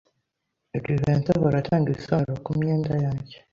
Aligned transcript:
Jivency 0.83 1.29
ahora 1.35 1.57
atanga 1.59 1.87
ibisobanuro 1.89 2.37
kumyenda 2.45 2.91
yanjye. 3.03 3.35